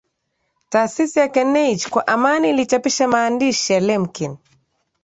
[0.69, 4.37] taasisi ya carnegie kwa amani ilichapisha maandishi ya Lemkin